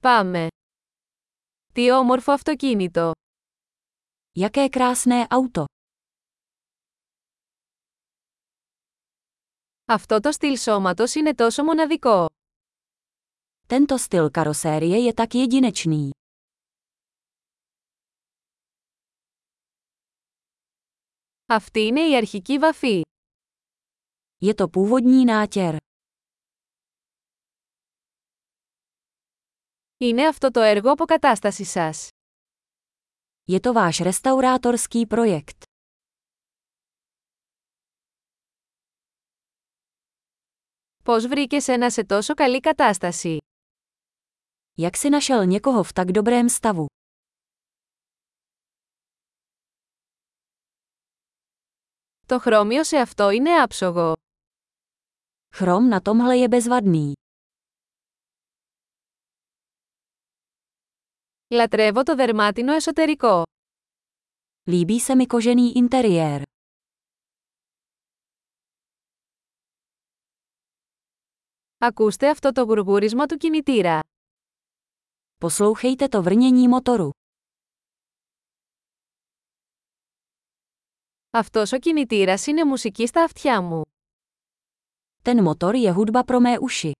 Πάμε. 0.00 0.46
Τι 1.72 1.90
όμορφο 1.90 2.32
αυτοκίνητο. 2.32 3.12
Jaké 4.38 4.68
krásné 4.70 5.26
auto. 5.28 5.64
Αυτό 9.84 10.20
το 10.20 10.32
στυλ 10.32 10.56
σώματος 10.56 11.14
είναι 11.14 11.34
τόσο 11.34 11.64
μοναδικό. 11.64 12.26
Tento 13.68 13.94
styl 13.98 14.30
karosérie 14.30 14.98
je 15.06 15.12
tak 15.14 15.34
jedinečný. 15.34 16.10
Αυτή 21.46 21.80
είναι 21.80 22.08
η 22.08 22.16
αρχική 22.16 22.58
βαφή. 22.58 23.00
Je 24.44 24.54
to 24.54 24.68
původní 24.68 25.24
nátěr. 25.24 25.76
Είναι 29.97 30.27
αυτό 30.27 30.51
το 30.51 30.59
έργο 30.59 30.91
αποκατάστασης 30.91 31.69
σας. 31.69 32.07
Je 33.51 33.59
to 33.59 33.73
váš 33.73 33.99
restaurátorský 33.99 35.07
projekt. 35.07 35.63
Πώς 41.03 41.27
βρήκες 41.27 41.67
ένα 41.67 41.89
σε 41.89 42.03
τόσο 42.05 42.33
καλή 42.33 42.59
κατάσταση. 42.59 43.37
Jak 44.77 44.95
si 44.95 45.09
našel 45.09 45.45
někoho 45.45 45.83
v 45.83 45.91
tak 45.93 46.11
dobrém 46.11 46.49
stavu? 46.49 46.85
Το 52.25 52.39
χρώμιο 52.39 52.83
σε 52.83 52.97
αυτό 52.97 53.29
είναι 53.29 53.61
άψογο. 53.61 54.13
Chrom 55.55 55.89
na 55.89 55.99
tomhle 56.01 56.37
je 56.37 56.47
bezvadný. 56.47 57.11
Λατρεύω 61.50 62.02
το 62.02 62.14
δερμάτινο 62.14 62.72
εσωτερικό. 62.72 63.42
Líbí 64.70 65.00
se 65.00 65.14
mi 65.14 65.26
kožený 65.26 65.72
interiér. 65.74 66.42
Ακούστε 71.78 72.30
αυτό 72.30 72.52
το 72.52 72.62
γουργούρισμα 72.62 73.26
του 73.26 73.36
κινητήρα. 73.36 74.00
Poslouchejte 75.40 76.08
to 76.10 76.22
vrnění 76.22 76.68
motoru. 76.68 77.08
Αυτός 81.30 81.72
ο 81.72 81.78
κινητήρας 81.78 82.46
είναι 82.46 82.64
μουσική 82.64 83.06
στα 83.06 83.22
αυτιά 83.24 83.60
μου. 83.62 83.82
Ten 85.22 85.44
motor 85.46 85.74
je 85.74 85.94
hudba 85.94 86.22
pro 86.24 86.40
mé 86.40 86.58
uši. 86.60 86.92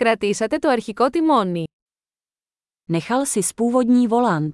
Κρατήσατε 0.00 0.58
το 0.58 0.68
αρχικό 0.68 1.10
τιμόνι. 1.10 1.64
Nechal 2.92 3.26
si 3.26 3.42
spůvodní 3.42 4.06
volant. 4.08 4.52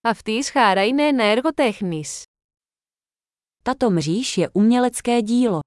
Αυτή 0.00 0.30
η 0.32 0.42
σχάρα 0.42 0.86
είναι 0.86 1.06
ένα 1.06 1.24
έργο 1.24 1.54
τέχνης. 1.54 2.22
Tato 3.62 3.90
mříž 3.90 4.36
je 4.36 4.48
umělecké 4.54 5.22
dílo. 5.22 5.58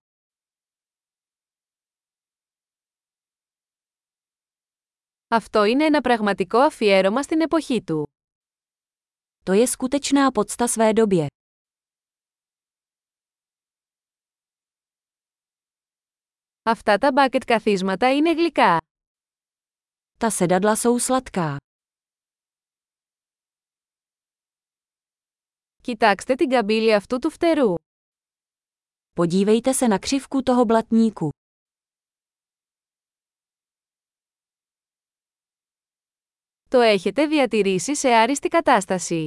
Αυτό 5.28 5.64
είναι 5.64 5.86
ένα 5.86 6.02
πραγματικό 6.02 6.58
αφιέρωμα 6.60 7.24
στην 7.24 7.42
εποχή 7.42 7.84
του. 7.84 8.08
To 9.46 9.54
je 9.54 9.68
skutečná 9.68 10.32
podsta 10.32 10.68
své 10.68 10.94
době. 10.94 11.28
Αυτά 16.66 16.98
τα 16.98 17.12
μπάκετ 17.12 17.44
καθίσματα 17.44 18.14
είναι 18.16 18.34
γλυκά. 18.34 18.78
Ta 20.20 20.30
sedadla 20.30 20.76
jsou 20.76 20.98
sladká. 21.00 21.58
Κοιτάξτε 25.82 26.36
την 26.36 26.50
καμπύλη 26.50 26.94
αυτού 26.94 27.20
του 27.20 27.30
φτερού. 27.30 27.74
Podívejte 29.16 29.74
se 29.74 29.88
na 29.88 29.98
křivku 30.00 30.42
toho 30.44 30.66
blatníku. 30.66 31.30
Το 36.70 36.80
έχετε 36.80 37.28
διατηρήσει 37.28 37.96
σε 37.96 38.10
άριστη 38.10 38.48
κατάσταση. 38.48 39.26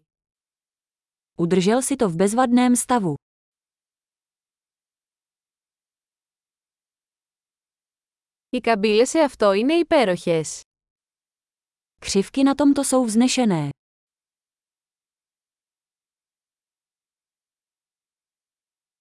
Udržel 1.37 1.83
si 1.83 1.97
to 1.97 2.09
v 2.09 2.17
bezvadném 2.17 2.77
stavu. 2.77 3.15
Οι 8.51 8.61
καμπύλες 8.61 9.09
σε 9.09 9.19
αυτό 9.19 9.53
είναι 9.53 9.75
υπέροχες. 9.75 10.63
Křivky 12.01 12.43
na 12.45 12.55
tomto 12.55 12.83
jsou 12.85 13.05
vznešené. 13.05 13.69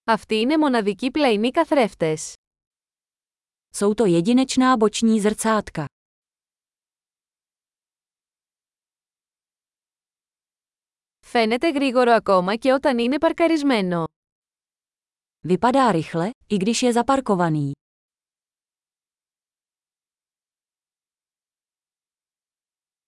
Αυτοί 0.03 0.35
είναι 0.35 0.57
μοναδικοί 0.57 1.11
πλαϊνοί 1.11 1.51
καθρέφτες. 1.51 2.33
Jsou 3.75 3.93
to 3.93 4.05
jedinečná 4.05 4.77
boční 4.77 5.19
zrcátka. 5.19 5.85
Φαίνεται 11.19 11.69
γρήγορο 11.71 12.11
ακόμα 12.11 12.55
και 12.55 12.71
όταν 12.71 12.97
είναι 12.97 13.17
παρκαρισμένο. 13.17 14.03
Vypadá 15.47 15.91
rychle, 15.91 16.29
i 16.47 16.57
když 16.57 16.81
je 16.81 16.91
zaparkovaný. 16.93 17.71